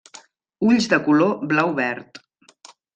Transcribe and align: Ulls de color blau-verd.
Ulls 0.69 0.87
de 0.95 0.99
color 1.11 1.37
blau-verd. 1.55 2.25